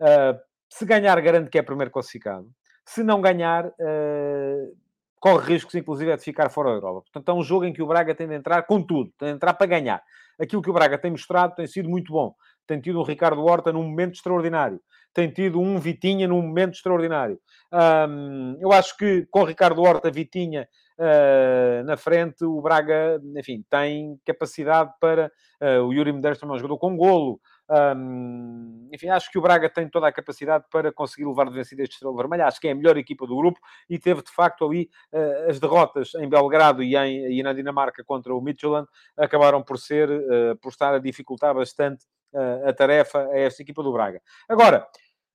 [0.00, 0.38] Uh,
[0.68, 2.48] se ganhar, garante que é primeiro classificado.
[2.84, 4.76] Se não ganhar, uh,
[5.18, 7.02] corre riscos, inclusive, é de ficar fora da Europa.
[7.02, 9.34] Portanto, é um jogo em que o Braga tem de entrar com tudo, tem de
[9.34, 10.02] entrar para ganhar.
[10.38, 12.34] Aquilo que o Braga tem mostrado tem sido muito bom.
[12.66, 14.80] Tem tido um Ricardo Horta num momento extraordinário.
[15.14, 17.40] Tem tido um Vitinha num momento extraordinário.
[17.72, 24.18] Um, eu acho que com Ricardo Horta, Vitinha uh, na frente, o Braga, enfim, tem
[24.24, 25.30] capacidade para.
[25.60, 27.40] Uh, o Yuri Medeiros também é com golo.
[27.68, 31.82] Um, enfim, acho que o Braga tem toda a capacidade para conseguir levar de vencida
[31.82, 32.46] este Estrela Vermelha.
[32.46, 35.58] Acho que é a melhor equipa do grupo e teve, de facto, ali uh, as
[35.58, 40.56] derrotas em Belgrado e, em, e na Dinamarca contra o Midtjylland acabaram por ser, uh,
[40.60, 44.20] por estar a dificultar bastante uh, a tarefa a esta equipa do Braga.
[44.48, 44.86] Agora,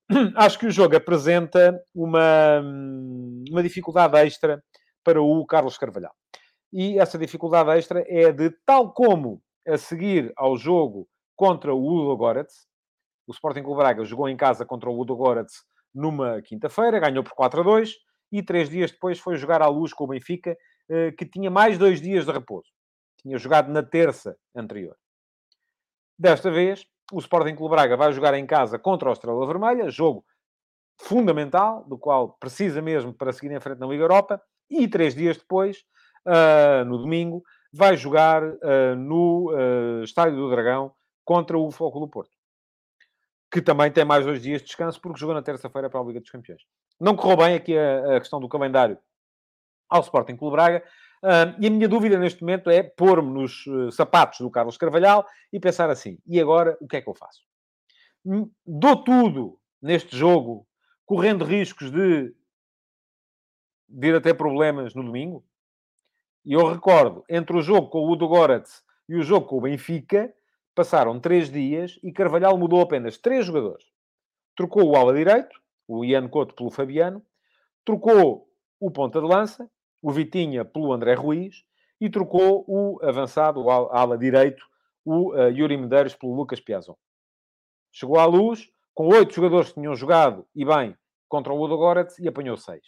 [0.36, 2.62] acho que o jogo apresenta uma,
[3.50, 4.62] uma dificuldade extra
[5.04, 6.14] para o Carlos Carvalhal.
[6.72, 12.16] E essa dificuldade extra é de, tal como a seguir ao jogo contra o Udo
[12.16, 12.66] Goretz,
[13.26, 17.34] o Sporting Clube Braga jogou em casa contra o Udo Goretz numa quinta-feira, ganhou por
[17.34, 17.94] 4 a 2,
[18.32, 20.56] e três dias depois foi jogar à luz com o Benfica,
[20.88, 22.70] eh, que tinha mais dois dias de repouso.
[23.20, 24.96] Tinha jogado na terça anterior.
[26.18, 30.24] Desta vez, o Sporting Clube Braga vai jogar em casa contra o Estrela Vermelha, jogo
[30.98, 35.36] fundamental, do qual precisa mesmo para seguir em frente na Liga Europa, e três dias
[35.36, 35.84] depois,
[36.26, 40.92] uh, no domingo, vai jogar uh, no uh, Estádio do Dragão
[41.24, 42.30] contra o Foco do Porto.
[43.50, 46.20] Que também tem mais dois dias de descanso, porque jogou na terça-feira para a Liga
[46.20, 46.62] dos Campeões.
[47.00, 48.98] Não correu bem aqui a, a questão do calendário
[49.88, 50.82] ao Sporting Clube Braga.
[51.22, 55.60] Uh, e a minha dúvida neste momento é pôr-me nos sapatos do Carlos Carvalhal e
[55.60, 57.42] pensar assim: e agora o que é que eu faço?
[58.24, 60.66] Hum, dou tudo neste jogo,
[61.04, 62.34] correndo riscos de,
[63.92, 65.44] de ir a ter problemas no domingo.
[66.44, 69.60] E eu recordo, entre o jogo com o Udo Goretz e o jogo com o
[69.60, 70.32] Benfica,
[70.74, 73.84] passaram três dias e Carvalhal mudou apenas três jogadores.
[74.56, 75.54] Trocou o ala direito,
[75.86, 77.22] o Ian Couto pelo Fabiano,
[77.84, 78.48] trocou
[78.80, 81.64] o ponta de lança, o Vitinha pelo André Ruiz,
[82.00, 84.64] e trocou o avançado, o ala direito,
[85.04, 86.96] o uh, Yuri Medeiros pelo Lucas Piazon.
[87.92, 90.96] Chegou à luz, com oito jogadores que tinham jogado, e bem,
[91.28, 92.82] contra o Udo Goretz, e apanhou seis.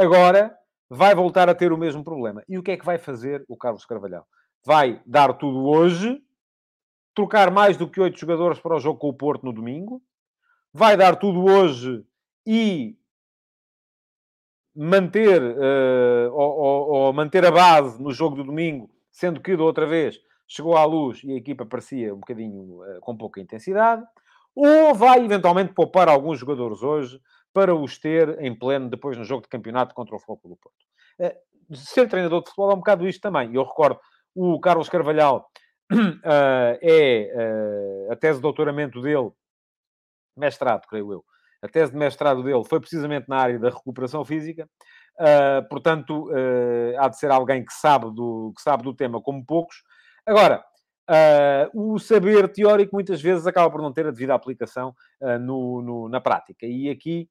[0.00, 0.56] Agora,
[0.88, 2.42] vai voltar a ter o mesmo problema.
[2.48, 4.26] E o que é que vai fazer o Carlos Carvalhal?
[4.64, 6.18] Vai dar tudo hoje,
[7.14, 10.00] trocar mais do que oito jogadores para o jogo com o Porto no domingo,
[10.72, 12.02] vai dar tudo hoje
[12.46, 12.96] e
[14.74, 19.64] manter, uh, ou, ou, ou, manter a base no jogo do domingo, sendo que da
[19.64, 24.02] outra vez chegou à luz e a equipa parecia um bocadinho uh, com pouca intensidade,
[24.56, 27.20] ou vai eventualmente poupar alguns jogadores hoje
[27.52, 30.76] para os ter em pleno depois no jogo de campeonato contra o Futebol do Porto.
[31.18, 33.54] Uh, ser treinador de futebol é um bocado isto também.
[33.54, 34.00] Eu recordo,
[34.34, 35.48] o Carlos Carvalhal
[36.82, 39.30] é a tese de doutoramento dele,
[40.36, 41.24] mestrado, creio eu,
[41.62, 44.68] a tese de mestrado dele foi precisamente na área da recuperação física.
[45.18, 49.44] Uh, portanto, uh, há de ser alguém que sabe do, que sabe do tema como
[49.44, 49.82] poucos.
[50.24, 50.64] Agora,
[51.10, 54.94] uh, o saber teórico muitas vezes acaba por não ter a devida aplicação
[55.40, 56.66] no, no, na prática.
[56.66, 57.28] E aqui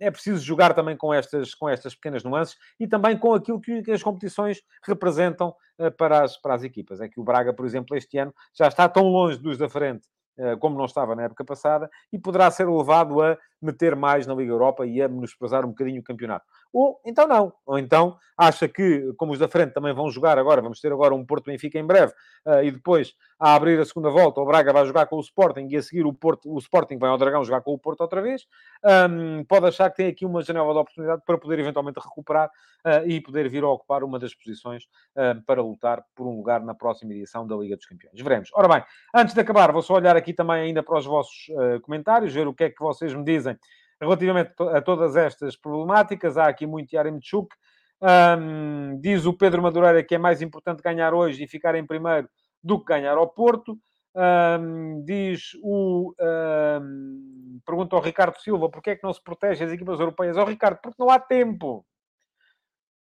[0.00, 3.90] é preciso jogar também com estas, com estas pequenas nuances e também com aquilo que,
[3.90, 5.54] as competições representam
[5.96, 7.00] para, as, para as equipas.
[7.00, 10.06] É que o Braga, por exemplo, este ano já está tão longe dos da frente
[10.36, 14.34] eh, como não estava na época passada, e poderá ser levado a meter mais na
[14.34, 16.44] Liga Europa e a menosprezar um bocadinho o campeonato.
[16.72, 17.52] Ou então não.
[17.66, 21.14] Ou então acha que, como os da frente também vão jogar agora, vamos ter agora
[21.14, 22.12] um Porto Benfica em breve,
[22.44, 25.68] uh, e depois, a abrir a segunda volta, o Braga vai jogar com o Sporting
[25.70, 28.20] e a seguir o, Porto, o Sporting vai ao Dragão jogar com o Porto outra
[28.20, 28.46] vez.
[28.84, 33.06] Um, pode achar que tem aqui uma janela de oportunidade para poder eventualmente recuperar uh,
[33.06, 34.84] e poder vir a ocupar uma das posições
[35.16, 38.20] uh, para lutar por um lugar na próxima edição da Liga dos Campeões.
[38.20, 38.50] Veremos.
[38.54, 41.46] Ora bem, antes de acabar, vou só olhar aqui também ainda para os vossos
[41.82, 43.53] comentários, ver o que é que vocês me dizem
[44.00, 46.36] relativamente a todas estas problemáticas.
[46.36, 47.54] Há aqui muito Yaremchuk.
[48.00, 52.28] Um, diz o Pedro Madureira que é mais importante ganhar hoje e ficar em primeiro
[52.62, 53.78] do que ganhar ao Porto.
[54.14, 56.14] Um, diz o.
[56.20, 60.36] Um, pergunta ao Ricardo Silva porque é que não se protege as equipas europeias.
[60.36, 61.84] Ó oh, Ricardo, porque não há tempo.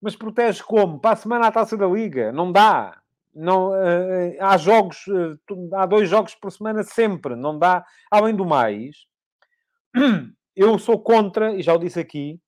[0.01, 0.99] Mas protege como?
[0.99, 2.31] Para a semana a taça da Liga.
[2.31, 2.99] Não dá.
[3.33, 7.35] Não, uh, há jogos, uh, há dois jogos por semana sempre.
[7.35, 7.83] Não dá.
[8.11, 9.07] Além do mais,
[10.55, 12.39] eu sou contra, e já o disse aqui,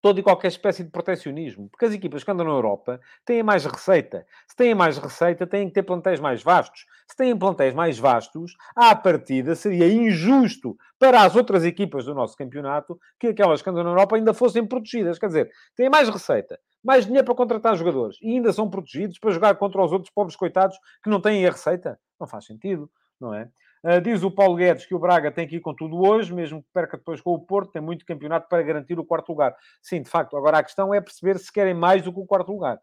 [0.00, 1.68] toda e qualquer espécie de protecionismo.
[1.68, 4.24] Porque as equipas que andam na Europa têm mais receita.
[4.46, 6.86] Se têm mais receita, têm que ter plantéis mais vastos.
[7.06, 12.36] Se têm plantéis mais vastos, à partida seria injusto para as outras equipas do nosso
[12.36, 15.18] campeonato que aquelas que andam na Europa ainda fossem protegidas.
[15.18, 19.30] Quer dizer, têm mais receita, mais dinheiro para contratar jogadores e ainda são protegidos para
[19.32, 21.98] jogar contra os outros pobres coitados que não têm a receita.
[22.20, 23.48] Não faz sentido, não é?
[23.84, 26.62] Uh, diz o Paulo Guedes que o Braga tem que ir com tudo hoje, mesmo
[26.62, 29.54] que perca depois com o Porto, tem muito campeonato para garantir o quarto lugar.
[29.80, 32.52] Sim, de facto, agora a questão é perceber se querem mais do que o quarto
[32.52, 32.78] lugar.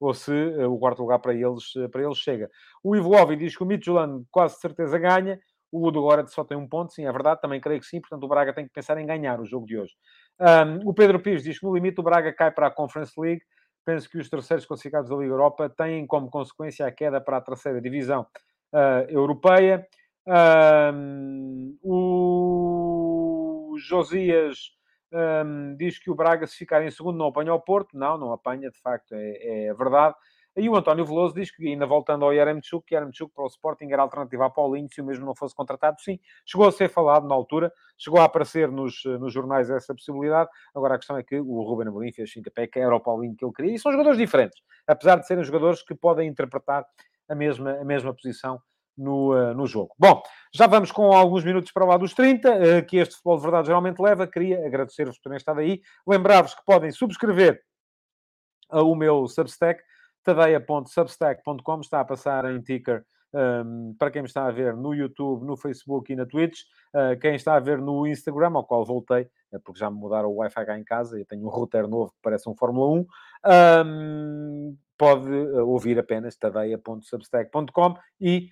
[0.00, 2.50] Ou se uh, o quarto lugar para eles, uh, para eles chega.
[2.82, 5.38] O Ivo Ovi diz que o Midtjylland quase certeza ganha.
[5.70, 8.00] O Udo agora só tem um ponto, sim, é verdade, também creio que sim.
[8.00, 9.92] Portanto, o Braga tem que pensar em ganhar o jogo de hoje.
[10.40, 13.42] Um, o Pedro Pires diz que no limite o Braga cai para a Conference League.
[13.84, 17.40] Penso que os terceiros classificados da Liga Europa têm como consequência a queda para a
[17.40, 18.26] terceira divisão
[19.08, 19.86] europeia.
[20.26, 24.58] Um, o Josias
[25.12, 27.96] um, diz que o Braga, se ficar em segundo, não apanha o Porto.
[27.96, 30.14] Não, não apanha, de facto, é, é verdade.
[30.56, 33.86] E o António Veloso diz que, ainda voltando ao Yaremchuk, que Yaremchuk para o Sporting
[33.92, 36.00] era alternativa a Paulinho, se o mesmo não fosse contratado.
[36.00, 40.50] Sim, chegou a ser falado na altura, chegou a aparecer nos, nos jornais essa possibilidade.
[40.74, 43.44] Agora a questão é que o Ruben Amorim fez pé que era o Paulinho que
[43.44, 43.74] ele queria.
[43.74, 46.84] E são jogadores diferentes, apesar de serem jogadores que podem interpretar
[47.28, 48.60] a mesma, a mesma posição
[49.00, 49.94] no, uh, no jogo.
[49.98, 50.22] Bom,
[50.54, 53.42] já vamos com alguns minutos para lá dos 30, uh, eh, que este Futebol de
[53.42, 54.26] Verdade geralmente leva.
[54.26, 55.80] Queria agradecer-vos por terem estado aí.
[56.06, 57.60] Lembrar-vos que podem subscrever
[58.72, 59.82] uh, o meu Substack,
[60.22, 65.44] tadeia.substack.com, está a passar em ticker um, para quem me está a ver no YouTube,
[65.44, 66.62] no Facebook e na Twitch,
[66.94, 70.28] uh, quem está a ver no Instagram, ao qual voltei, é porque já me mudaram
[70.28, 73.06] o Wi-Fi cá em casa e tenho um router novo que parece um Fórmula 1,
[73.86, 75.30] um, pode
[75.60, 78.48] ouvir apenas tadeia.substack.com e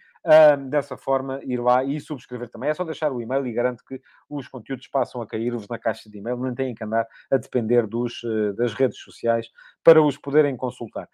[0.68, 2.70] dessa forma, ir lá e subscrever também.
[2.70, 6.10] É só deixar o e-mail e garanto que os conteúdos passam a cair-vos na caixa
[6.10, 6.36] de e-mail.
[6.36, 9.48] Não têm que andar a depender dos, uh, das redes sociais
[9.82, 11.08] para os poderem consultar.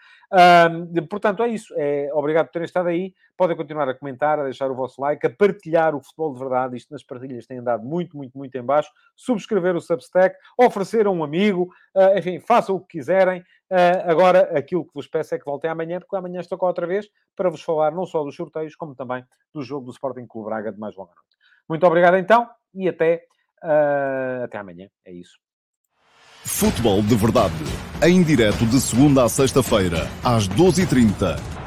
[1.09, 1.73] portanto, é isso.
[1.77, 3.15] É, obrigado por terem estado aí.
[3.37, 6.77] Podem continuar a comentar, a deixar o vosso like, a partilhar o futebol de verdade.
[6.77, 8.91] Isto nas partilhas tem andado muito, muito, muito em baixo.
[9.17, 13.41] Subscrever o Substack, oferecer a um amigo, uh, enfim, façam o que quiserem.
[13.71, 16.87] Uh, agora, aquilo que vos peço é que voltem amanhã, porque amanhã estou cá outra
[16.87, 20.47] vez para vos falar não só dos sorteios, como também do jogo do Sporting Clube
[20.47, 21.37] Braga de mais longa noite.
[21.69, 23.25] Muito obrigado então e até,
[23.63, 24.89] uh, até amanhã.
[25.05, 25.39] É isso.
[26.45, 27.55] Futebol de Verdade.
[28.03, 31.64] Em direto de segunda a sexta-feira, às 12h30